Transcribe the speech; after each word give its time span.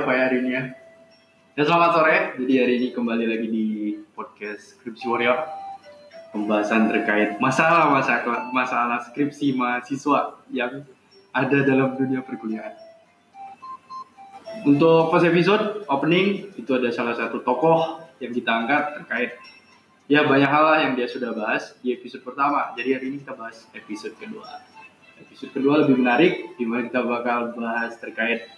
Ya, 0.00 0.32
hari 0.32 0.40
ini 0.40 0.56
ya? 0.56 0.64
Ya 1.60 1.62
selamat 1.68 1.90
sore. 1.92 2.16
Jadi 2.40 2.54
hari 2.56 2.72
ini 2.80 2.88
kembali 2.96 3.20
lagi 3.20 3.48
di 3.52 3.66
podcast 4.16 4.80
Skripsi 4.80 5.04
Warrior. 5.04 5.44
Pembahasan 6.32 6.88
terkait 6.88 7.36
masalah 7.36 7.92
masalah 7.92 8.48
masalah 8.48 9.04
skripsi 9.04 9.52
mahasiswa 9.52 10.40
yang 10.48 10.88
ada 11.36 11.58
dalam 11.68 12.00
dunia 12.00 12.24
perkuliahan. 12.24 12.80
Untuk 14.64 15.12
first 15.12 15.28
episode 15.28 15.84
opening 15.92 16.48
itu 16.56 16.70
ada 16.72 16.88
salah 16.96 17.12
satu 17.12 17.44
tokoh 17.44 18.00
yang 18.24 18.32
kita 18.32 18.48
angkat 18.56 19.04
terkait 19.04 19.30
ya 20.08 20.24
banyak 20.24 20.48
hal 20.48 20.80
yang 20.80 20.92
dia 20.96 21.12
sudah 21.12 21.36
bahas 21.36 21.76
di 21.84 21.92
episode 21.92 22.24
pertama. 22.24 22.72
Jadi 22.72 22.88
hari 22.96 23.04
ini 23.12 23.16
kita 23.20 23.36
bahas 23.36 23.68
episode 23.76 24.16
kedua. 24.16 24.64
Episode 25.20 25.52
kedua 25.52 25.84
lebih 25.84 26.00
menarik 26.00 26.56
di 26.56 26.64
mana 26.64 26.88
kita 26.88 27.04
bakal 27.04 27.52
bahas 27.52 28.00
terkait 28.00 28.48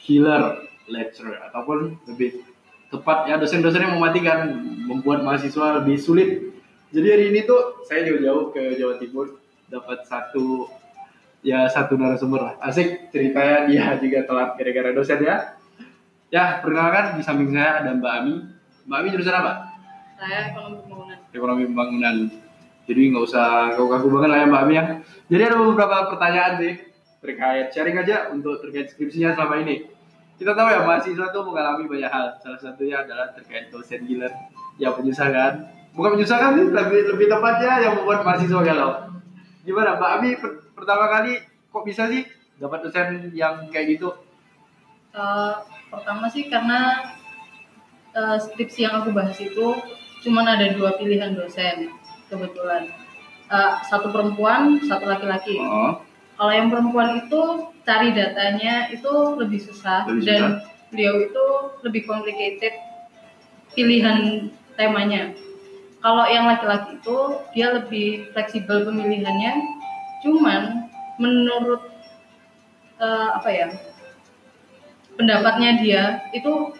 killer 0.00 0.72
lecturer 0.86 1.38
ataupun 1.50 1.98
lebih 2.10 2.42
tepat 2.90 3.26
ya 3.26 3.34
dosen-dosen 3.36 3.82
yang 3.82 3.98
mematikan 3.98 4.62
membuat 4.86 5.26
mahasiswa 5.26 5.82
lebih 5.82 5.98
sulit. 5.98 6.54
Jadi 6.94 7.06
hari 7.10 7.24
ini 7.34 7.42
tuh 7.42 7.82
saya 7.82 8.06
jauh-jauh 8.06 8.54
ke 8.54 8.78
Jawa 8.78 8.94
Timur 9.02 9.42
dapat 9.66 10.06
satu 10.06 10.70
ya 11.42 11.66
satu 11.66 11.98
narasumber 11.98 12.40
lah. 12.40 12.54
Asik 12.62 13.10
ceritanya 13.10 13.66
dia 13.66 13.98
juga 13.98 14.22
telat 14.24 14.50
gara-gara 14.54 14.90
dosen 14.94 15.20
ya. 15.22 15.58
Ya, 16.26 16.58
perkenalkan 16.58 17.14
di 17.18 17.22
samping 17.22 17.54
saya 17.54 17.82
ada 17.82 17.94
Mbak 17.94 18.12
Ami. 18.18 18.34
Mbak 18.86 18.98
Ami 18.98 19.08
jurusan 19.14 19.34
apa? 19.34 19.52
saya 20.16 20.48
ekonomi 20.48 20.80
pembangunan 20.80 21.18
Ekonomi 21.28 21.64
pembangunan. 21.68 22.16
Jadi 22.86 23.00
nggak 23.12 23.24
usah 23.26 23.46
kaku-kaku 23.76 24.06
banget 24.16 24.28
lah 24.32 24.38
ya 24.38 24.46
Mbak 24.48 24.62
Ami 24.62 24.74
ya. 24.74 24.84
Jadi 25.26 25.42
ada 25.42 25.56
beberapa 25.58 25.96
pertanyaan 26.14 26.52
sih 26.62 26.72
terkait 27.20 27.66
sharing 27.74 27.96
aja 27.98 28.30
untuk 28.30 28.62
terkait 28.62 28.90
skripsinya 28.94 29.34
selama 29.34 29.60
ini. 29.66 29.95
Kita 30.36 30.52
tahu 30.52 30.68
ya 30.68 30.80
mahasiswa 30.84 31.26
tuh 31.32 31.42
mengalami 31.48 31.88
banyak 31.88 32.10
hal. 32.12 32.26
Salah 32.38 32.60
satunya 32.60 33.00
adalah 33.00 33.32
terkait 33.32 33.72
dosen 33.72 34.04
gila 34.04 34.28
yang 34.76 34.92
menyusahkan. 35.00 35.52
Bukan 35.96 36.20
menyusahkan 36.20 36.60
sih, 36.60 36.66
lebih 36.68 37.00
lebih 37.16 37.26
tepatnya 37.32 37.72
yang 37.80 37.92
membuat 37.96 38.20
mahasiswa 38.20 38.60
galau. 38.60 38.90
Gimana 39.64 39.96
Mbak 39.96 40.10
Ami 40.20 40.30
per- 40.36 40.60
pertama 40.76 41.08
kali 41.08 41.40
kok 41.72 41.84
bisa 41.84 42.04
sih 42.12 42.28
dapat 42.60 42.84
dosen 42.84 43.32
yang 43.32 43.64
kayak 43.72 43.96
gitu? 43.96 44.12
Eh, 45.16 45.54
pertama 45.88 46.28
sih 46.28 46.52
karena 46.52 47.00
eh, 48.12 48.36
skripsi 48.36 48.84
yang 48.84 49.00
aku 49.00 49.16
bahas 49.16 49.40
itu 49.40 49.66
cuman 50.20 50.44
ada 50.44 50.72
dua 50.76 50.96
pilihan 50.96 51.32
dosen 51.32 51.88
kebetulan 52.28 52.84
Eh, 53.46 53.74
satu 53.86 54.10
perempuan 54.10 54.74
satu 54.82 55.06
laki-laki 55.06 55.54
Oh, 55.54 56.02
kalau 56.34 56.50
yang 56.50 56.66
perempuan 56.66 57.14
itu 57.14 57.70
cari 57.86 58.10
datanya 58.12 58.90
itu 58.90 59.12
lebih 59.38 59.62
susah 59.62 60.04
Lebih 60.10 60.26
dan 60.26 60.42
susah. 60.42 60.90
beliau 60.90 61.14
itu 61.22 61.44
lebih 61.86 62.02
complicated 62.04 62.74
pilihan 63.72 64.50
temanya 64.74 65.32
kalau 66.02 66.26
yang 66.26 66.46
laki-laki 66.46 66.98
itu 66.98 67.16
dia 67.54 67.72
lebih 67.72 68.30
fleksibel 68.34 68.84
pemilihannya 68.84 69.52
cuman 70.20 70.90
menurut 71.16 71.82
eh, 72.98 73.28
apa 73.32 73.48
ya 73.48 73.68
pendapatnya 75.16 75.70
dia 75.80 76.02
itu 76.32 76.74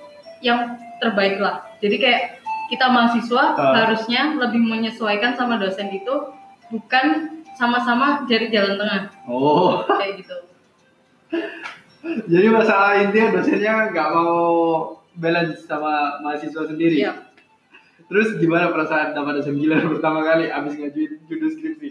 yang 0.44 0.76
terbaik 1.00 1.40
lah 1.40 1.64
jadi 1.80 1.96
kayak 1.96 2.22
kita 2.66 2.86
mahasiswa 2.90 3.54
Ah. 3.56 3.72
harusnya 3.86 4.34
lebih 4.36 4.58
menyesuaikan 4.58 5.38
sama 5.38 5.56
dosen 5.56 5.86
itu 5.94 6.34
bukan 6.68 7.38
sama-sama 7.54 8.26
dari 8.26 8.50
jalan 8.50 8.76
tengah 8.76 9.02
oh. 9.30 9.86
kayak 9.86 10.20
gitu 10.20 10.36
Jadi 12.32 12.46
masalah 12.48 13.02
intinya 13.02 13.40
dosennya 13.40 13.90
nggak 13.90 14.08
mau 14.14 14.34
balance 15.16 15.66
sama 15.66 16.22
mahasiswa 16.22 16.62
sendiri. 16.70 17.02
Iya. 17.02 17.26
Terus 18.06 18.38
gimana 18.38 18.70
perasaan 18.70 19.16
dapat 19.16 19.42
dosen 19.42 19.58
gila 19.58 19.82
pertama 19.98 20.22
kali 20.22 20.46
abis 20.52 20.78
ngajuin 20.78 21.12
judul 21.26 21.50
skripsi? 21.50 21.90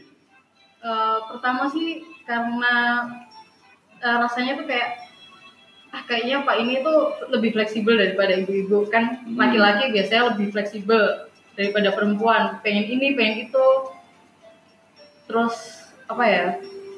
Eh, 0.85 1.17
pertama 1.33 1.65
sih 1.67 2.05
karena 2.23 2.73
eh, 3.99 4.17
rasanya 4.21 4.61
tuh 4.61 4.69
kayak 4.69 5.01
ah 5.95 6.03
kayaknya 6.05 6.43
pak 6.43 6.59
ini 6.59 6.83
tuh 6.83 7.15
lebih 7.31 7.55
fleksibel 7.55 7.95
daripada 7.95 8.35
ibu-ibu 8.35 8.83
kan 8.91 9.23
Hmm. 9.23 9.39
laki-laki 9.39 9.95
biasanya 9.95 10.35
lebih 10.35 10.51
fleksibel 10.51 11.31
daripada 11.55 11.95
perempuan 11.95 12.59
pengen 12.59 12.99
ini 12.99 13.15
pengen 13.15 13.47
itu 13.47 13.65
terus 15.25 15.55
apa 16.05 16.23
ya 16.27 16.45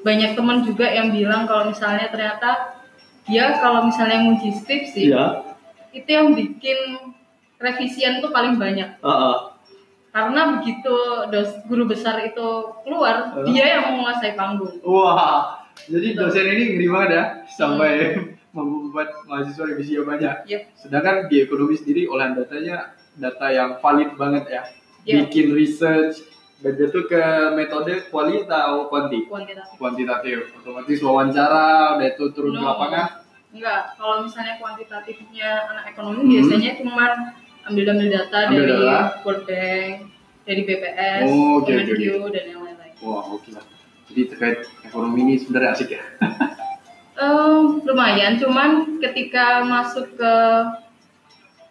banyak 0.01 0.33
teman 0.33 0.61
juga 0.61 0.85
yang 0.87 1.09
bilang 1.09 1.45
kalau 1.45 1.69
misalnya 1.69 2.07
ternyata 2.07 2.79
dia 3.23 3.59
kalau 3.59 3.85
misalnya 3.85 4.23
nguji 4.23 4.49
skripsi 4.53 5.11
Iya. 5.11 5.43
itu 5.91 6.07
yang 6.07 6.31
bikin 6.31 6.77
revisian 7.57 8.19
tuh 8.19 8.29
paling 8.29 8.55
banyak 8.55 8.97
karena 10.07 10.41
begitu 10.57 10.95
dos 11.29 11.61
guru 11.69 11.85
besar 11.85 12.17
itu 12.23 12.47
keluar 12.81 13.35
Hah? 13.35 13.45
dia 13.45 13.77
yang 13.77 13.93
menguasai 13.93 14.33
panggung 14.33 14.81
Wah, 14.81 15.61
jadi 15.85 16.17
dosen 16.17 16.45
ini 16.47 16.63
ngeri 16.73 16.87
banget 16.87 17.09
ya 17.11 17.23
sampai 17.47 17.91
Hmm. 18.17 18.33
membuat 18.57 19.13
mahasiswa 19.29 19.69
revisi 19.69 19.93
yang 19.93 20.09
banyak. 20.09 20.49
Yep. 20.49 20.61
Sedangkan 20.73 21.29
di 21.29 21.45
ekonomi 21.45 21.77
sendiri 21.77 22.09
olahan 22.09 22.33
datanya 22.33 22.89
data 23.13 23.53
yang 23.53 23.77
valid 23.77 24.17
banget 24.17 24.49
ya. 24.49 24.63
Yep. 25.05 25.29
Bikin 25.29 25.47
research 25.53 26.25
itu 26.59 27.00
ke 27.06 27.22
metode 27.53 28.09
kuali 28.09 28.41
atau 28.41 28.88
kuanti? 28.88 29.25
kuantitatif 29.25 29.78
Kuantitatif. 29.78 30.38
Otomatis 30.57 31.00
wawancara, 31.00 31.68
udah 31.95 32.07
itu 32.07 32.23
turun 32.31 32.51
ke 32.51 32.59
No. 32.59 32.68
lapangan. 32.68 33.07
enggak 33.47 33.95
kalau 33.95 34.22
misalnya 34.22 34.57
kuantitatifnya 34.57 35.50
anak 35.68 35.85
ekonomi 35.90 36.19
Hmm. 36.19 36.29
biasanya 36.29 36.72
cuma 36.75 37.06
ambil-ambil 37.63 38.07
data 38.12 38.38
Ambil 38.44 38.59
dari 38.59 38.73
data. 38.75 39.00
World 39.23 39.44
Bank 39.44 39.94
dari 40.44 40.62
BPS 40.63 41.23
Oh, 41.25 41.57
oke, 41.57 41.68
Kemenkyu, 41.68 42.28
dan 42.28 42.44
yang 42.45 42.62
lain-lain 42.62 42.94
Wah, 43.00 43.24
oke 43.24 43.50
lah. 43.51 43.63
Jadi 44.07 44.22
terkait 44.28 44.57
ekonomi 44.84 45.19
ini 45.22 45.34
sebenarnya 45.38 45.69
asik 45.74 45.89
ya. 45.91 46.03
Eh, 47.18 47.57
lumayan 47.81 48.38
cuman 48.38 48.69
ketika 49.00 49.63
masuk 49.63 50.06
ke 50.13 50.34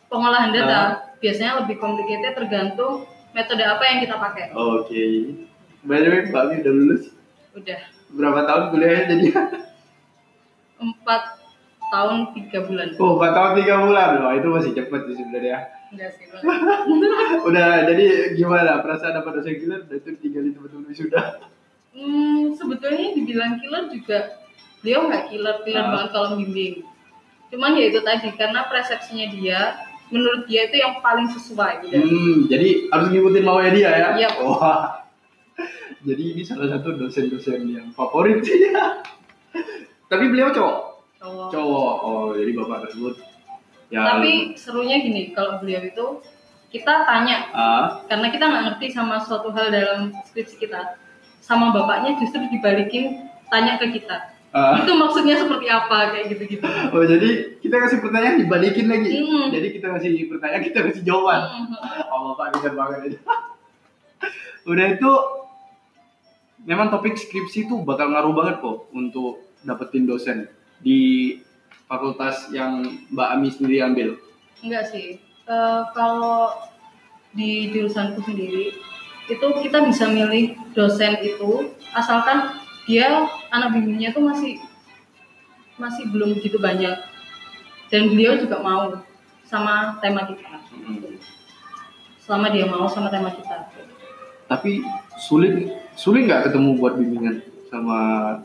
pengolahan 0.07 0.51
data 0.51 0.75
Ah. 0.75 0.89
biasanya 1.17 1.63
lebih 1.63 1.77
complicated 1.77 2.35
tergantung 2.35 3.07
metode 3.37 3.61
apa 3.61 3.83
yang 3.85 3.99
kita 4.01 4.17
pakai 4.17 4.45
Oke. 4.51 5.05
By 5.85 6.01
the 6.01 6.09
way, 6.09 6.21
Mbak 6.27 6.43
Mi 6.47 6.55
udah 6.59 6.73
lulus. 6.73 7.03
udah 7.53 7.79
Berapa 8.09 8.41
tahun 8.43 8.65
kuliahnya 8.71 9.03
jadi? 9.09 9.27
empat 10.77 11.23
tahun 11.87 12.17
tiga 12.33 12.59
bulan 12.65 12.87
Oh, 12.97 13.17
4 13.17 13.31
tahun 13.31 13.51
3 13.57 13.85
bulan. 13.85 14.09
Wah, 14.21 14.33
itu 14.35 14.49
masih 14.49 14.73
cepet 14.73 15.01
sih 15.07 15.17
sebenarnya. 15.17 15.59
enggak 15.87 16.11
sih. 16.13 16.27
Udah, 17.47 17.87
jadi 17.87 18.05
gimana? 18.35 18.83
Perasaan 18.83 19.15
dapat 19.15 19.39
dosen 19.39 19.55
gila 19.55 19.77
udah 19.81 19.97
itu 19.97 20.09
tinggal 20.19 20.43
di 20.43 20.51
teman-teman 20.51 20.91
sudah. 20.93 21.25
Hmm, 21.93 22.51
sebetulnya 22.53 23.15
dibilang 23.15 23.57
killer 23.57 23.89
juga 23.89 24.19
beliau 24.83 25.07
nggak 25.07 25.25
killer 25.31 25.57
killer 25.63 25.81
Ah. 25.81 25.91
banget 25.93 26.09
kalau 26.11 26.29
membimbing. 26.35 26.83
Cuman 27.49 27.73
ya 27.73 27.85
itu 27.87 28.01
tadi 28.03 28.29
karena 28.35 28.67
persepsinya 28.67 29.27
dia 29.31 29.61
menurut 30.11 30.47
dia 30.47 30.71
itu 30.71 30.77
yang 30.78 31.03
paling 31.03 31.27
sesuai 31.31 31.87
gitu. 31.87 31.99
Hmm, 31.99 32.37
jadi 32.47 32.69
harus 32.94 33.06
ngikutin 33.11 33.44
maunya 33.44 33.71
dia 33.75 33.91
ya? 33.91 34.09
Iya. 34.15 34.31
Wah. 34.43 35.06
Jadi 36.06 36.22
ini 36.37 36.43
salah 36.47 36.71
satu 36.71 36.94
dosen-dosen 36.94 37.67
yang 37.67 37.91
favorit 37.91 38.44
ya. 38.47 39.03
Tapi 40.11 40.25
beliau 40.31 40.55
cowok? 40.55 40.79
Cowok. 41.19 41.49
Cowok. 41.50 41.94
Oh, 42.06 42.29
jadi 42.38 42.50
bapak 42.55 42.79
tersebut. 42.87 43.14
Ya, 43.91 44.03
Tapi 44.03 44.55
serunya 44.55 45.03
gini 45.03 45.35
kalau 45.35 45.58
beliau 45.62 45.82
itu 45.82 46.06
kita 46.70 47.06
tanya 47.06 47.47
ah, 47.55 48.03
karena 48.11 48.29
kita 48.35 48.44
nggak 48.50 48.64
ngerti 48.70 48.87
sama 48.91 49.23
suatu 49.23 49.55
hal 49.55 49.70
dalam 49.70 50.11
skripsi 50.26 50.58
kita 50.58 50.99
sama 51.38 51.70
bapaknya 51.70 52.19
justru 52.19 52.43
dibalikin 52.50 53.31
tanya 53.47 53.79
ke 53.79 53.94
kita 53.94 54.36
ah. 54.56 54.81
itu 54.81 54.93
maksudnya 54.97 55.37
seperti 55.37 55.67
apa 55.69 56.17
kayak 56.17 56.32
gitu-gitu. 56.32 56.64
Oh 56.64 57.05
jadi 57.05 57.61
kita 57.61 57.76
kasih 57.76 57.99
pertanyaan 58.00 58.41
dibalikin 58.41 58.88
lagi. 58.88 59.20
Hmm. 59.20 59.53
Jadi 59.53 59.69
kita 59.76 59.87
kasih 59.93 60.12
pertanyaan 60.32 60.64
kita 60.64 60.79
kasih 60.88 61.03
jawaban. 61.05 61.41
Hmm. 61.44 61.76
Oh 62.17 62.32
bapak 62.32 62.56
bisa 62.56 62.73
banget 62.73 62.99
aja. 63.12 63.19
Udah 64.73 64.87
itu 64.97 65.11
memang 66.64 66.88
topik 66.88 67.14
skripsi 67.14 67.69
itu 67.69 67.75
bakal 67.85 68.11
ngaruh 68.11 68.32
banget 68.32 68.56
kok 68.64 68.88
untuk 68.97 69.44
dapetin 69.62 70.08
dosen 70.08 70.49
di 70.81 71.32
fakultas 71.87 72.50
yang 72.50 72.82
Mbak 73.12 73.29
Ami 73.37 73.49
sendiri 73.53 73.85
ambil. 73.85 74.08
Enggak 74.64 74.91
sih. 74.91 75.23
Eh, 75.47 75.82
kalau 75.94 76.50
di 77.31 77.70
jurusanku 77.70 78.19
sendiri 78.26 78.75
itu 79.31 79.47
kita 79.62 79.79
bisa 79.87 80.11
milih 80.11 80.58
dosen 80.75 81.23
itu 81.23 81.70
asalkan 81.94 82.66
dia 82.87 83.27
anak 83.50 83.75
bimbingnya 83.75 84.15
tuh 84.15 84.25
masih 84.25 84.62
masih 85.77 86.09
belum 86.09 86.38
begitu 86.38 86.56
banyak 86.56 86.97
dan 87.93 88.03
beliau 88.11 88.38
juga 88.41 88.62
mau 88.62 88.97
sama 89.47 90.00
tema 90.03 90.27
kita. 90.27 90.59
Selama 92.23 92.47
dia 92.50 92.67
mau 92.67 92.87
sama 92.91 93.11
tema 93.12 93.31
kita. 93.31 93.71
Tapi 94.47 94.83
sulit 95.19 95.71
sulit 95.99 96.27
nggak 96.27 96.50
ketemu 96.50 96.79
buat 96.79 96.94
bimbingan 96.99 97.43
sama 97.67 97.99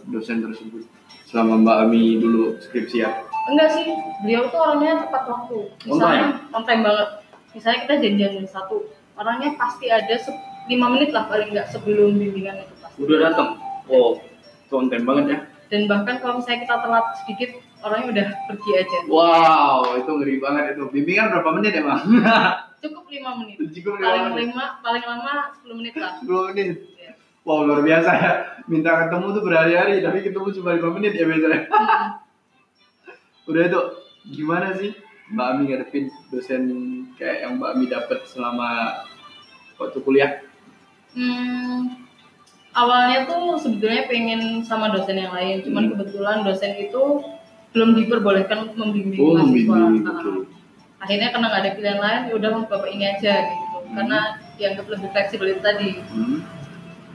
dosen 0.09 0.41
tersebut 0.41 0.83
selama 1.29 1.61
Mbak 1.61 1.77
Ami 1.87 2.19
dulu 2.19 2.57
skripsian? 2.59 3.31
enggak 3.49 3.69
sih 3.73 3.85
beliau 4.21 4.45
tuh 4.53 4.59
orangnya 4.61 5.01
tepat 5.07 5.23
waktu 5.25 5.57
misalnya 5.89 6.27
on 6.53 6.63
time 6.63 6.83
banget 6.85 7.09
misalnya 7.57 7.79
kita 7.87 7.93
janjian 7.97 8.31
jam 8.37 8.47
satu 8.47 8.77
orangnya 9.17 9.49
pasti 9.57 9.89
ada 9.89 10.15
lima 10.69 10.87
menit 10.93 11.09
lah 11.09 11.25
paling 11.25 11.49
nggak 11.49 11.67
sebelum 11.73 12.21
bimbingan 12.21 12.61
itu 12.61 12.73
pasti 12.77 12.97
Udah 13.01 13.17
datang. 13.17 13.49
Oh, 13.89 14.21
time 14.71 15.03
banget 15.03 15.25
ya. 15.27 15.37
dan 15.67 15.81
bahkan 15.85 16.15
kalau 16.17 16.33
misalnya 16.37 16.59
kita 16.63 16.75
telat 16.79 17.05
sedikit 17.19 17.49
orangnya 17.81 18.07
udah 18.09 18.27
pergi 18.47 18.71
aja 18.77 18.97
Wow, 19.07 19.81
itu 19.97 20.11
ngeri 20.11 20.35
banget 20.37 20.63
itu. 20.71 20.83
Bimbingan 20.87 21.31
berapa 21.31 21.49
menit 21.51 21.71
ya, 21.73 21.83
Bang? 21.83 22.01
cukup 22.81 23.05
lima 23.07 23.31
menit 23.37 23.55
Cukup 23.71 23.93
lima 23.95 24.05
paling 24.05 24.23
menit. 24.27 24.41
lima 24.47 24.65
paling 24.79 25.03
lama 25.03 25.33
10 25.61 25.79
menit 25.79 25.93
lah 25.95 26.11
10 26.19 26.49
menit. 26.49 26.67
Ya. 26.95 27.11
Wow, 27.41 27.59
luar 27.63 27.81
biasa 27.81 28.09
ya. 28.13 28.31
Minta 28.65 28.91
ketemu 29.01 29.25
tuh 29.31 29.43
berhari-hari, 29.43 29.95
tapi 29.99 30.17
ketemu 30.21 30.47
cuma 30.53 30.69
5 30.73 30.95
menit 30.95 31.13
ya 31.13 31.25
biasanya. 31.25 31.59
Hmm. 31.67 32.09
Udah 33.49 33.63
itu, 33.65 33.81
gimana 34.31 34.67
sih 34.73 34.91
Mbak 35.29 35.47
Ami 35.47 35.63
ngadepin 35.65 36.05
dosen 36.29 36.63
kayak 37.15 37.37
yang 37.41 37.57
Mbak 37.57 37.69
Ami 37.71 37.85
dapat 37.87 38.19
selama 38.25 38.69
waktu 39.75 39.97
kuliah? 40.01 40.31
Hmm, 41.11 42.00
awalnya 42.71 43.27
tuh 43.27 43.59
sebetulnya 43.59 44.07
pengen 44.07 44.63
sama 44.63 44.91
dosen 44.91 45.19
yang 45.19 45.33
lain, 45.35 45.63
cuman 45.63 45.83
Hmm. 45.85 45.91
kebetulan 45.95 46.37
dosen 46.43 46.71
itu 46.79 47.03
belum 47.71 47.95
diperbolehkan 47.95 48.75
membimbing 48.75 49.19
Oh, 49.19 49.35
mahasiswa. 49.35 49.75
membimbing, 49.75 50.03
Nah. 50.03 50.43
Akhirnya 51.01 51.33
karena 51.33 51.45
nggak 51.49 51.61
ada 51.65 51.71
pilihan 51.73 51.99
lain, 51.99 52.21
ya 52.29 52.33
udah 52.37 52.49
bapak 52.61 52.89
ini 52.93 53.05
aja 53.09 53.33
gitu, 53.49 53.77
Hmm. 53.81 53.93
karena 53.97 54.19
dianggap 54.55 54.85
lebih 54.87 55.09
fleksibel 55.09 55.47
itu 55.49 55.61
tadi. 55.61 55.91
Hmm. 56.13 56.45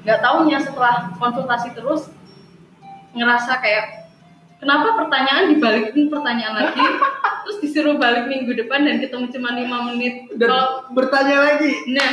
Nggak 0.03 0.19
taunya 0.23 0.59
setelah 0.59 0.95
konsultasi 1.15 1.71
terus 1.71 2.11
ngerasa 3.13 3.59
kayak 3.59 4.11
kenapa 4.59 4.97
pertanyaan 4.97 5.55
dibalikin 5.55 6.11
pertanyaan 6.11 6.55
lagi, 6.57 6.83
terus 7.47 7.59
disuruh 7.63 7.97
balik 7.97 8.27
minggu 8.27 8.53
depan 8.57 8.83
dan 8.83 8.99
ketemu 8.99 9.31
cuma 9.31 9.55
lima 9.55 9.79
menit. 9.87 10.29
Dan 10.35 10.49
Kalau 10.51 10.69
bertanya 10.91 11.37
lagi. 11.39 11.73
Nah, 11.95 12.11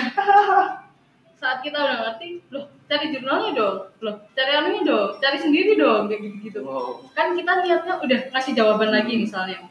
saat 1.41 1.59
kita 1.59 1.75
udah 1.75 1.97
ngerti, 2.07 2.39
loh 2.53 2.69
cari 2.93 3.09
jurnalnya 3.09 3.51
dong, 3.57 3.77
loh 4.05 4.15
cari 4.37 4.51
anunya 4.53 4.81
dong, 4.85 5.09
cari 5.17 5.37
sendiri 5.41 5.73
dong, 5.73 6.05
kayak 6.05 6.21
gitu-gitu. 6.29 6.61
Wow. 6.61 7.01
Kan 7.17 7.33
kita 7.33 7.65
niatnya 7.65 7.97
udah 7.97 8.19
ngasih 8.29 8.53
jawaban 8.53 8.93
lagi 8.93 9.17
misalnya. 9.17 9.65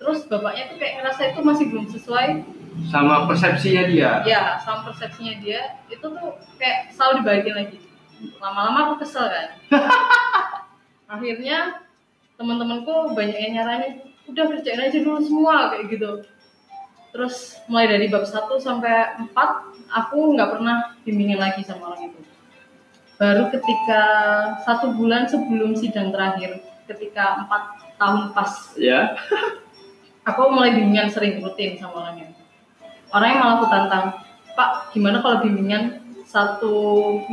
Terus 0.00 0.24
bapaknya 0.24 0.72
tuh 0.72 0.76
kayak 0.80 0.94
ngerasa 1.04 1.20
itu 1.36 1.40
masih 1.44 1.64
belum 1.68 1.86
sesuai, 1.92 2.28
Sama 2.92 3.24
persepsinya 3.24 3.88
dia. 3.88 4.20
ya 4.28 4.60
sama 4.60 4.88
persepsinya 4.88 5.40
dia, 5.40 5.80
itu 5.88 6.04
tuh 6.04 6.36
kayak 6.56 6.92
selalu 6.92 7.24
dibalikin 7.24 7.54
lagi. 7.56 7.78
Lama-lama 8.40 8.92
aku 8.92 9.04
kesel 9.04 9.28
kan. 9.28 9.48
Akhirnya 11.16 11.84
teman-temanku 12.36 13.16
banyak 13.16 13.36
yang 13.36 13.52
nyaranin, 13.60 14.04
udah 14.28 14.44
kerjain 14.48 14.80
aja 14.80 14.98
dulu 15.00 15.20
semua 15.24 15.72
kayak 15.72 15.88
gitu. 15.92 16.10
Terus 17.16 17.56
mulai 17.68 17.88
dari 17.88 18.12
bab 18.12 18.28
1 18.28 18.44
sampai 18.60 19.24
4 19.32 19.32
aku 19.88 20.36
nggak 20.36 20.50
pernah 20.52 20.92
bimbingin 21.08 21.40
lagi 21.40 21.64
sama 21.64 21.96
orang 21.96 22.12
itu. 22.12 22.20
Baru 23.16 23.48
ketika 23.48 24.02
satu 24.68 24.92
bulan 24.92 25.24
sebelum 25.24 25.72
sidang 25.72 26.12
terakhir, 26.12 26.60
ketika 26.84 27.44
empat 27.44 27.62
tahun 27.96 28.36
pas, 28.36 28.76
Ya. 28.76 29.16
aku 30.28 30.52
mulai 30.52 30.76
bimbingan 30.76 31.08
sering 31.08 31.40
rutin 31.40 31.80
sama 31.80 32.04
orangnya. 32.04 32.36
Orangnya 33.08 33.36
malah 33.40 33.54
aku 33.56 33.66
tantang, 33.72 34.06
Pak, 34.52 34.92
gimana 34.92 35.24
kalau 35.24 35.40
bimbingan 35.40 36.02
satu 36.28 36.74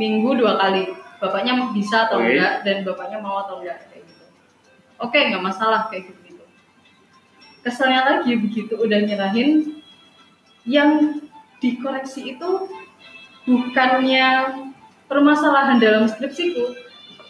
minggu 0.00 0.40
dua 0.40 0.56
kali? 0.56 0.88
Bapaknya 1.20 1.72
bisa 1.76 2.08
atau 2.08 2.20
Oke. 2.20 2.32
enggak, 2.32 2.64
dan 2.64 2.76
bapaknya 2.84 3.18
mau 3.20 3.44
atau 3.44 3.60
enggak 3.60 3.84
kayak 3.92 4.04
gitu. 4.08 4.24
Oke, 5.00 5.18
nggak 5.20 5.44
masalah 5.44 5.88
kayak 5.92 6.08
gitu 6.08 6.20
gitu. 6.32 6.44
Keselnya 7.64 8.02
lagi 8.08 8.32
begitu 8.40 8.76
udah 8.76 8.98
nyerahin, 9.04 9.80
yang 10.64 11.20
dikoreksi 11.60 12.36
itu 12.36 12.50
bukannya 13.44 14.28
permasalahan 15.14 15.78
dalam 15.78 16.10
skripsiku, 16.10 16.74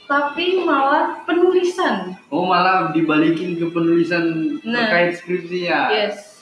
tapi 0.09 0.65
malah 0.65 1.21
penulisan. 1.29 2.17
Oh 2.33 2.49
malah 2.49 2.89
dibalikin 2.91 3.61
ke 3.61 3.69
penulisan 3.69 4.57
Nah. 4.65 4.89
terkait 4.89 5.21
skripsinya. 5.21 5.93
Yes. 5.93 6.41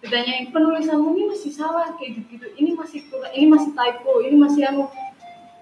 Ditanyain 0.00 0.50
penulisanmu 0.50 1.14
ini 1.14 1.30
masih 1.30 1.52
salah 1.52 1.92
kayak 1.94 2.18
gitu-gitu. 2.18 2.48
Ini 2.56 2.74
masih 2.74 3.06
kurang, 3.06 3.30
ini 3.30 3.46
masih 3.46 3.70
typo, 3.70 4.18
ini 4.18 4.34
masih 4.34 4.62
anu. 4.64 4.88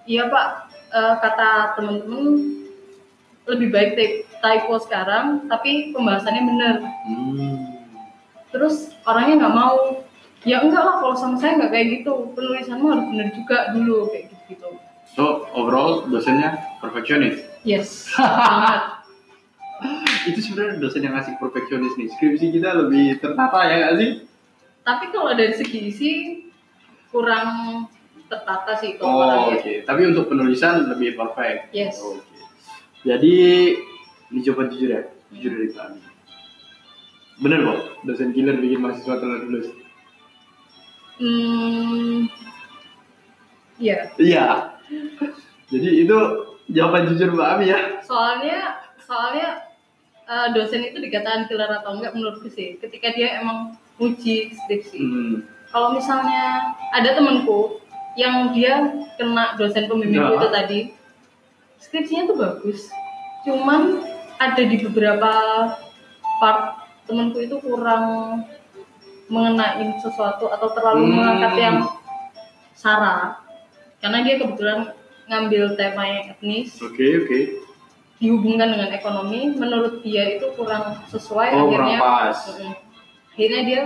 Iya 0.07 0.31
Pak, 0.31 0.47
Eh, 0.91 1.15
kata 1.23 1.71
temen-temen 1.79 2.35
lebih 3.47 3.71
baik 3.71 3.91
ty- 3.95 4.27
typo 4.43 4.75
sekarang, 4.75 5.47
tapi 5.47 5.95
pembahasannya 5.95 6.43
bener. 6.43 6.75
Hmm. 7.07 7.63
Terus 8.51 8.91
orangnya 9.07 9.47
nggak 9.47 9.55
mau. 9.55 10.03
Ya 10.43 10.59
enggak 10.59 10.83
lah, 10.83 10.99
kalau 10.99 11.15
sama 11.15 11.39
saya 11.39 11.55
nggak 11.55 11.71
kayak 11.71 11.87
gitu. 11.95 12.35
Penulisanmu 12.35 12.91
harus 12.91 13.07
bener 13.07 13.27
juga 13.31 13.71
dulu 13.71 14.11
kayak 14.11 14.35
gitu-gitu. 14.35 14.80
So 15.15 15.47
overall 15.51 16.07
dosennya 16.07 16.79
perfeksionis. 16.79 17.43
Yes, 17.67 18.07
banget. 18.17 18.81
Itu 20.29 20.39
sebenarnya 20.39 20.77
dosen 20.79 21.01
yang 21.03 21.17
asik 21.17 21.35
perfeksionis 21.41 21.97
nih. 21.97 22.07
Skripsi 22.15 22.53
kita 22.53 22.77
lebih 22.85 23.17
tertata 23.19 23.59
ya 23.67 23.75
nggak 23.81 23.95
sih? 23.97 24.11
Tapi 24.81 25.05
kalau 25.13 25.33
dari 25.33 25.53
segi 25.53 25.79
isi 25.89 26.11
kurang 27.11 27.85
tertata 28.31 28.71
sih 28.79 28.95
kalau 28.95 29.51
Oh 29.51 29.53
oke. 29.53 29.73
Tapi 29.83 30.01
untuk 30.07 30.31
penulisan 30.31 30.87
lebih 30.87 31.19
perfect. 31.19 31.75
Yes. 31.75 31.99
Oke. 31.99 32.39
Jadi 33.03 33.35
ini 34.31 34.39
jawaban 34.45 34.71
jujur 34.71 34.89
ya, 34.95 35.01
jujur 35.33 35.51
dari 35.57 35.69
kami. 35.75 36.01
Bener 37.41 37.59
kok, 37.65 37.79
dosen 38.05 38.31
killer 38.31 38.55
bikin 38.61 38.79
mahasiswa 38.79 39.17
telat 39.17 39.41
lulus. 39.49 39.67
Hmm, 41.17 42.29
iya. 43.81 44.13
Iya. 44.15 44.70
Jadi 45.67 45.89
itu 46.03 46.17
jawaban 46.69 47.07
jujur 47.07 47.31
Mbak 47.31 47.49
Ami 47.49 47.65
ya. 47.67 47.79
Soalnya, 48.03 48.59
soalnya 48.99 49.47
eh, 50.23 50.47
dosen 50.51 50.83
itu 50.83 50.99
dikatakan 50.99 51.47
killer 51.47 51.71
atau 51.71 51.95
enggak 51.95 52.11
menurutku 52.11 52.47
sih. 52.47 52.75
Ketika 52.77 53.11
dia 53.11 53.39
emang 53.39 53.75
uji 53.97 54.51
skripsi. 54.51 54.99
Hmm. 54.99 55.35
Kalau 55.67 55.95
misalnya 55.95 56.75
ada 56.91 57.15
temenku 57.15 57.79
yang 58.19 58.51
dia 58.51 58.91
kena 59.15 59.55
dosen 59.55 59.87
pembimbing 59.87 60.19
Ya. 60.19 60.35
itu 60.35 60.47
tadi, 60.51 60.79
skripsinya 61.79 62.27
tuh 62.27 62.37
bagus. 62.37 62.91
Cuman 63.47 64.03
ada 64.35 64.61
di 64.61 64.77
beberapa 64.81 65.31
part 66.37 66.61
temenku 67.05 67.39
itu 67.39 67.55
kurang 67.59 68.41
mengenain 69.27 69.95
sesuatu 69.97 70.51
atau 70.51 70.67
terlalu 70.75 71.07
Hmm. 71.07 71.13
mengangkat 71.15 71.53
yang 71.55 71.77
sara 72.73 73.39
karena 74.01 74.19
dia 74.21 74.35
kebetulan 74.35 74.79
ngambil 75.23 75.63
tema 75.73 76.03
yang 76.03 76.23
etnis 76.29 76.75
Oke 76.77 77.05
oke. 77.19 77.39
dihubungkan 78.17 78.69
dengan 78.69 78.89
ekonomi 78.91 79.49
menurut 79.51 80.01
dia 80.01 80.35
itu 80.35 80.45
kurang 80.51 80.99
sesuai 81.07 81.49
Oh 81.51 81.69
akhirnya 81.69 81.97
kurang 81.97 82.13
pas. 82.27 82.37
Mm-mm. 82.49 82.73
akhirnya 83.31 83.61
dia 83.63 83.81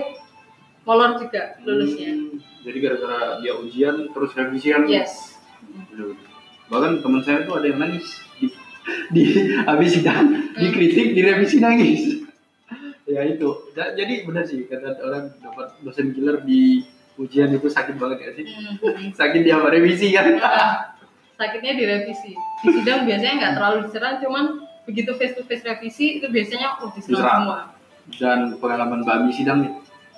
molor 0.81 1.11
juga 1.17 1.41
lulusnya 1.61 2.11
Hmm, 2.11 2.39
Jadi 2.63 2.77
gara-gara 2.79 3.19
dia 3.39 3.53
ujian 3.55 4.09
terus 4.09 4.31
revisi 4.31 4.69
kan? 4.69 4.83
yes 4.85 5.37
Bener. 5.87 6.17
Bahkan 6.65 6.97
teman 6.99 7.21
saya 7.21 7.43
tuh 7.43 7.57
ada 7.57 7.67
yang 7.67 7.77
nangis 7.77 8.05
di, 8.35 8.49
di 9.13 9.23
habis 9.61 9.91
sidang 9.93 10.49
dikritik 10.51 11.13
direvisi 11.13 11.57
nangis. 11.57 12.25
ya 13.05 13.21
itu. 13.23 13.49
Ja- 13.71 13.93
Jadi 13.93 14.25
benar 14.25 14.43
sih 14.43 14.63
kata 14.63 14.97
orang 14.99 15.37
dapat 15.37 15.77
dosen 15.79 16.09
killer 16.11 16.41
di 16.41 16.81
ujian 17.17 17.49
itu 17.49 17.65
sakit 17.65 17.95
banget 17.95 18.17
ya 18.19 18.29
sih. 18.33 18.45
Mm-mm. 18.45 19.09
Sakit 19.11 19.39
dia 19.41 19.55
sama 19.55 19.69
revisi 19.69 20.11
kan. 20.11 20.35
Ah, 20.37 20.93
sakitnya 21.35 21.73
direvisi 21.73 22.31
di 22.35 22.69
sidang 22.71 23.03
biasanya 23.03 23.33
nggak 23.37 23.53
terlalu 23.53 23.77
diserang 23.83 24.15
cuman 24.19 24.45
begitu 24.83 25.11
face 25.13 25.33
to 25.33 25.43
face 25.43 25.63
revisi 25.63 26.19
itu 26.19 26.27
biasanya 26.27 26.79
oh 26.79 26.87
diserang 26.89 27.17
Diserang. 27.17 27.41
semua 27.41 27.59
Dan 28.05 28.39
pengalaman 28.55 29.01
Mbak 29.01 29.15
Ami 29.17 29.31
sidang 29.33 29.65
nih, 29.65 29.73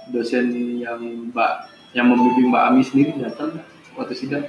dosen 0.09 0.51
yang 0.77 0.99
Mbak 1.31 1.51
yang 1.95 2.11
membimbing 2.11 2.51
Mbak 2.51 2.63
Ami 2.65 2.81
sendiri 2.83 3.15
datang 3.15 3.63
waktu 3.95 4.11
sidang 4.13 4.43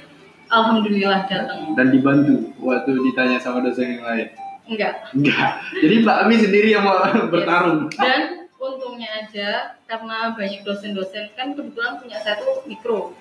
alhamdulillah 0.45 1.23
datang 1.23 1.71
dan 1.71 1.87
dibantu 1.87 2.51
waktu 2.59 2.99
ditanya 2.99 3.39
sama 3.39 3.63
dosen 3.63 3.95
yang 3.95 4.03
lain. 4.03 4.27
enggak 4.67 4.93
Enggak. 5.15 5.63
Jadi 5.73 5.95
Mbak 6.03 6.17
Ami 6.19 6.35
sendiri 6.35 6.69
yang 6.69 6.83
mau 6.83 6.99
bertarung. 7.31 7.87
dan 7.95 8.43
untungnya 8.59 8.98
aja 9.29 9.77
karena 9.85 10.33
banyak 10.33 10.65
dosen-dosen. 10.65 11.29
Kan 11.37 11.53
kebetulan 11.53 12.01
punya 12.01 12.17
saya 12.17 12.41
tuh 12.41 12.65
mikro. 12.65 13.13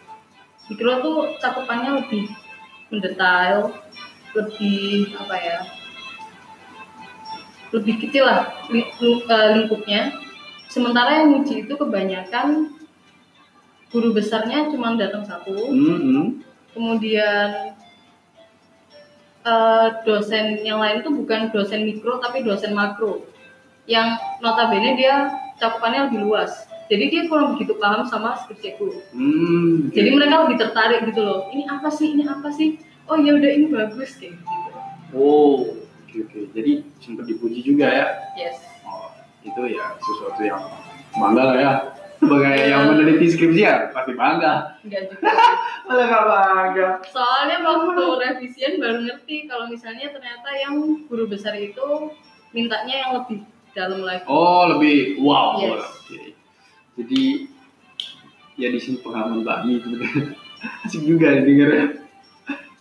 Mikro 0.72 1.04
tuh 1.04 1.36
cakupannya 1.36 2.00
lebih 2.00 2.32
mendetail 2.88 3.76
lebih 4.32 5.12
apa 5.16 5.36
ya 5.36 5.58
lebih 7.68 8.00
kecil 8.00 8.24
lah 8.24 8.48
eh, 8.72 9.48
lingkupnya. 9.60 10.16
Sementara 10.72 11.20
yang 11.20 11.44
uji 11.44 11.68
itu 11.68 11.74
kebanyakan 11.76 12.76
guru 13.88 14.12
besarnya 14.12 14.68
cuma 14.68 14.96
datang 14.96 15.24
satu. 15.24 15.52
Hmm, 15.68 16.00
hmm. 16.00 16.26
kemudian 16.72 17.76
eh, 19.44 19.88
dosen 20.08 20.64
yang 20.64 20.80
lain 20.80 21.04
itu 21.04 21.12
bukan 21.12 21.52
dosen 21.52 21.84
mikro 21.84 22.16
tapi 22.24 22.40
dosen 22.40 22.72
makro 22.72 23.28
yang 23.88 24.12
notabene 24.38 24.94
dia 24.94 25.16
cakupannya 25.56 26.06
lebih 26.06 26.20
luas 26.22 26.52
jadi 26.86 27.04
dia 27.06 27.22
kurang 27.24 27.52
begitu 27.52 27.74
paham 27.74 28.04
sama 28.04 28.36
skripsiku 28.36 28.92
Hmm. 29.10 29.88
jadi 29.90 30.08
mereka 30.10 30.44
lebih 30.44 30.56
tertarik 30.58 31.02
gitu 31.04 31.20
loh 31.20 31.48
ini 31.48 31.64
apa 31.64 31.88
sih 31.88 32.12
ini 32.12 32.24
apa 32.24 32.48
sih 32.48 32.76
oh 33.04 33.16
ya 33.16 33.32
udah 33.32 33.50
ini 33.50 33.66
bagus 33.68 34.14
kayak 34.14 34.36
gitu 34.36 34.70
Oh, 35.08 35.64
oke 36.04 36.16
oke. 36.20 36.52
Jadi 36.52 36.84
sempat 37.00 37.24
dipuji 37.24 37.64
juga 37.64 37.88
ya. 37.88 38.06
yes 38.36 38.60
Oh, 38.84 39.08
itu 39.40 39.56
ya 39.70 39.96
sesuatu 39.96 40.36
yang 40.38 40.60
bangga 41.10 41.42
lah 41.42 41.56
ya. 41.56 41.72
Sebagai 42.14 42.52
Iya. 42.52 42.68
yang 42.68 42.92
meneliti 42.92 43.24
skripsi 43.26 43.62
ya 43.62 43.88
pasti 43.88 44.12
bangga. 44.12 44.76
enggak 44.78 45.08
juga 45.08 45.32
Malah 45.88 46.04
nggak 46.04 46.24
bangga. 46.26 46.88
soalnya 47.08 47.56
waktu 47.58 48.04
revisian 48.20 48.72
baru 48.76 49.00
ngerti 49.02 49.36
kalau 49.44 49.64
misalnya 49.66 50.12
ternyata 50.12 50.48
yang 50.52 50.76
guru 51.08 51.24
besar 51.24 51.56
itu 51.56 52.12
mintanya 52.50 52.94
yang 52.98 53.10
lebih 53.16 53.48
dalam 53.76 54.00
lagi 54.04 54.24
Oh, 54.28 54.68
lebih 54.76 55.20
wow. 55.20 55.60
Yes. 55.60 55.84
Oke. 56.04 56.20
Jadi 56.98 57.22
ya 58.58 58.68
di 58.74 58.78
sini 58.82 58.98
pengalaman 59.00 59.46
Mbak 59.46 59.58
Mi 59.66 59.72
itu 59.78 59.88
asik 60.84 61.02
juga 61.06 61.38
dengar. 61.40 62.02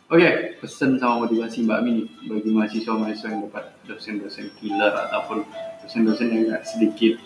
Oke, 0.08 0.56
pesan 0.64 0.96
sama 0.98 1.28
motivasi 1.28 1.68
Mbak 1.68 1.80
Mi 1.84 2.08
bagi 2.32 2.50
mahasiswa-mahasiswa 2.50 3.28
yang 3.28 3.42
dapat 3.52 3.66
dosen-dosen 3.86 4.48
killer 4.58 4.94
ataupun 5.08 5.44
dosen-dosen 5.84 6.32
yang 6.32 6.44
nggak 6.48 6.64
sedikit 6.64 7.20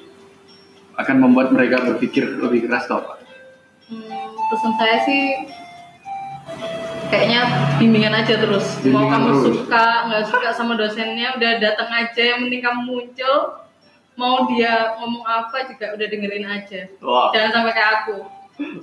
akan 0.97 1.15
membuat 1.23 1.53
mereka 1.55 1.79
berpikir 1.85 2.27
lebih 2.41 2.67
keras 2.67 2.89
atau 2.89 3.05
apa? 3.05 3.13
Hmm, 3.87 4.33
pesan 4.49 4.73
saya 4.75 4.97
sih 5.05 5.21
kayaknya 7.11 7.41
bimbingan 7.77 8.15
aja 8.15 8.39
terus. 8.39 8.79
Mau 8.81 9.03
Bimbingan 9.03 9.11
kamu 9.11 9.27
terus. 9.27 9.43
suka 9.59 9.85
nggak 10.07 10.23
suka 10.31 10.49
sama 10.55 10.73
dosennya, 10.73 11.35
udah 11.35 11.51
datang 11.59 11.89
aja. 11.91 12.21
Yang 12.33 12.39
penting 12.47 12.61
kamu 12.63 12.79
muncul. 12.81 13.37
Mau 14.15 14.45
dia 14.47 14.95
ngomong 14.95 15.23
apa 15.23 15.65
juga 15.65 15.95
udah 15.95 16.07
dengerin 16.07 16.45
aja. 16.45 16.81
Wah, 16.99 17.31
Jangan 17.31 17.51
sampai 17.51 17.73
kayak 17.73 17.91
aku. 18.03 18.15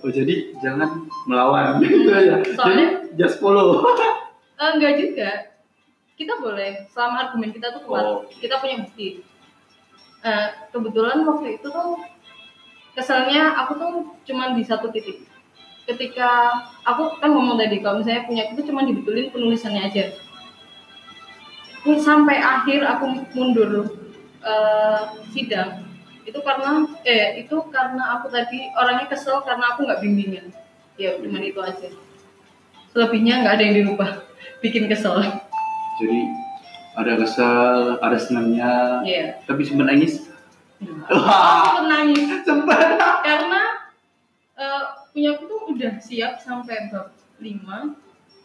oh, 0.03 0.11
jadi 0.11 0.35
jangan 0.59 0.89
melawan 1.25 1.79
gitu 1.79 2.09
ya. 2.09 2.41
Soalnya- 2.53 3.05
Jadi 3.07 3.17
just 3.17 3.37
follow. 3.39 3.85
Eh, 4.59 4.71
enggak 4.75 4.99
juga. 4.99 5.31
Kita 6.19 6.35
boleh 6.43 6.91
selama 6.91 7.31
argumen 7.31 7.55
kita 7.55 7.71
tuh 7.71 7.87
kuat. 7.87 8.03
Oh. 8.03 8.19
Kita 8.27 8.59
punya 8.59 8.83
bukti. 8.83 9.23
Eh, 10.19 10.47
kebetulan 10.75 11.23
waktu 11.23 11.55
itu 11.55 11.69
tuh 11.69 11.95
keselnya 12.93 13.55
aku 13.55 13.79
tuh 13.79 13.91
cuman 14.27 14.59
di 14.59 14.67
satu 14.67 14.91
titik. 14.91 15.28
Ketika 15.89 16.53
aku 16.85 17.17
kan 17.17 17.33
ngomong 17.33 17.57
tadi 17.57 17.81
kalau 17.81 18.05
misalnya 18.05 18.29
punya 18.29 18.45
itu 18.53 18.61
cuma 18.69 18.85
dibetulin 18.85 19.33
penulisannya 19.33 19.89
aja. 19.89 20.05
Sampai 21.97 22.37
akhir 22.37 22.85
aku 22.85 23.25
mundur 23.33 23.89
eh, 24.45 25.01
sidang 25.33 25.89
itu 26.29 26.37
karena 26.45 26.85
eh 27.09 27.41
itu 27.41 27.57
karena 27.73 28.21
aku 28.21 28.29
tadi 28.29 28.69
orangnya 28.77 29.09
kesel 29.09 29.41
karena 29.49 29.73
aku 29.73 29.89
nggak 29.89 30.05
bimbingan. 30.05 30.53
Ya 31.01 31.17
cuman 31.17 31.41
itu 31.41 31.57
aja. 31.65 31.89
Selebihnya 32.93 33.41
nggak 33.41 33.55
ada 33.57 33.63
yang 33.65 33.77
dirubah. 33.81 34.11
Bikin 34.63 34.93
kesel. 34.93 35.25
Jadi 35.97 36.21
ada 36.99 37.15
kesel, 37.17 37.97
ada 38.03 38.19
senangnya, 38.19 39.01
Iya. 39.07 39.39
tapi 39.47 39.63
sempat 39.65 39.87
nangis. 39.89 40.27
Aku 41.09 41.81
nangis 41.87 42.27
sempat. 42.47 42.99
karena 43.25 43.63
eh, 44.59 44.83
punya 45.19 45.35
aku 45.35 45.51
tuh 45.51 45.61
udah 45.75 45.93
siap 45.99 46.39
sampai 46.39 46.87
bab 46.89 47.11
5 47.43 47.51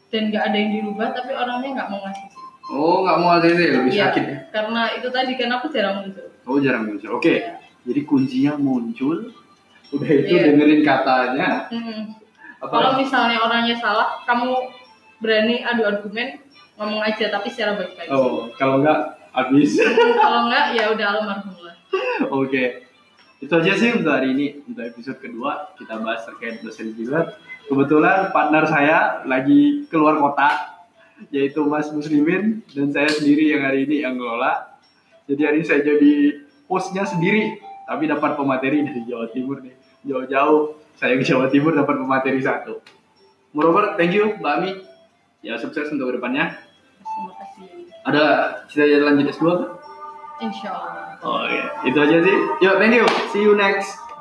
dan 0.09 0.21
nggak 0.33 0.43
ada 0.43 0.57
yang 0.57 0.71
dirubah 0.73 1.13
tapi 1.13 1.29
orangnya 1.31 1.69
nggak 1.71 1.87
mau 1.87 2.01
ngasih 2.01 2.27
Oh, 2.63 3.03
nggak 3.03 3.17
mau 3.19 3.29
ATT, 3.35 3.59
lebih 3.59 3.91
Iya, 3.91 4.09
sakit 4.09 4.23
ya? 4.23 4.37
karena 4.49 4.81
itu 4.95 5.07
tadi 5.11 5.35
kan 5.35 5.51
aku 5.53 5.69
jarang 5.69 6.01
muncul 6.01 6.25
Oh, 6.43 6.57
jarang 6.57 6.83
muncul. 6.87 7.09
Oke, 7.13 7.29
Iya. 7.37 7.59
jadi 7.85 8.01
kuncinya 8.03 8.53
muncul. 8.57 9.29
Udah 9.91 10.09
itu 10.09 10.33
Iya. 10.33 10.43
dengerin 10.49 10.81
katanya. 10.81 11.49
Apa? 12.57 12.71
kalau 12.71 12.91
misalnya 12.97 13.37
orangnya 13.37 13.75
salah 13.75 14.17
kamu 14.23 14.49
berani 15.19 15.61
adu 15.61 15.83
argumen 15.83 16.39
ngomong 16.73 17.03
aja 17.03 17.27
tapi 17.29 17.51
secara 17.51 17.77
baik-baik 17.77 18.09
Oh, 18.09 18.49
kalau 18.57 18.81
nggak 18.81 18.97
habis. 19.29 19.77
kalau 20.17 20.47
nggak 20.47 20.73
ya 20.73 20.89
udah 20.89 21.05
almarhum 21.13 21.53
lah 21.61 21.75
Oke. 22.41 22.87
Itu 23.43 23.59
aja 23.59 23.75
sih 23.75 23.91
untuk 23.91 24.15
hari 24.15 24.31
ini. 24.31 24.63
Untuk 24.63 24.87
episode 24.87 25.19
kedua, 25.19 25.75
kita 25.75 25.99
bahas 25.99 26.23
terkait 26.23 26.63
dosen 26.63 26.95
gila. 26.95 27.35
Kebetulan 27.67 28.31
partner 28.31 28.63
saya 28.63 28.97
lagi 29.27 29.83
keluar 29.91 30.15
kota, 30.15 30.79
yaitu 31.27 31.59
Mas 31.67 31.91
Muslimin, 31.91 32.63
dan 32.71 32.95
saya 32.95 33.11
sendiri 33.11 33.51
yang 33.51 33.67
hari 33.67 33.83
ini 33.83 33.99
yang 33.99 34.15
ngelola. 34.15 34.79
Jadi 35.27 35.41
hari 35.43 35.55
ini 35.59 35.67
saya 35.67 35.83
jadi 35.83 36.39
hostnya 36.71 37.03
sendiri, 37.03 37.59
tapi 37.83 38.07
dapat 38.07 38.39
pemateri 38.39 38.87
dari 38.87 39.03
Jawa 39.03 39.27
Timur 39.35 39.59
nih. 39.59 39.75
Jauh-jauh, 40.07 40.79
saya 40.95 41.19
ke 41.19 41.23
Jawa 41.27 41.51
Timur 41.51 41.75
dapat 41.75 41.99
pemateri 41.99 42.39
satu. 42.39 42.79
Moreover, 43.51 43.99
thank 43.99 44.15
you 44.15 44.39
Mbak 44.39 44.53
Ami. 44.55 44.71
Ya, 45.43 45.59
sukses 45.59 45.91
untuk 45.91 46.15
ke 46.15 46.23
depannya. 46.23 46.55
terima 47.03 47.33
kasih 47.35 47.91
Ada 48.07 48.23
cita-cita 48.71 49.03
lanjut 49.03 49.27
S2 49.27 49.43
kan? 49.43 49.82
Insya 50.43 50.69
Allah 50.75 51.03
Oh 51.23 51.47
iya, 51.47 51.71
itu 51.87 51.95
aja 51.95 52.19
sih. 52.19 52.37
Yuk, 52.59 52.75
thank 52.83 52.91
you. 52.99 53.07
See 53.31 53.47
you 53.47 53.55
next 53.55 54.02